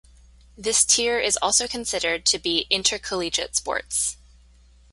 [0.57, 4.17] This tier is also considered to be "intercollegiate" sports.